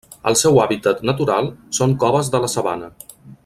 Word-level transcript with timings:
El 0.29 0.37
seu 0.39 0.55
hàbitat 0.61 1.03
natural 1.11 1.51
són 1.81 1.95
coves 2.05 2.33
de 2.37 2.43
la 2.47 2.51
sabana. 2.57 2.91